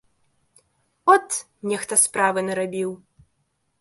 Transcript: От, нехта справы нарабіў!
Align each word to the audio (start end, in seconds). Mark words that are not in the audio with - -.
От, 1.15 1.29
нехта 1.73 2.01
справы 2.07 2.39
нарабіў! 2.51 2.89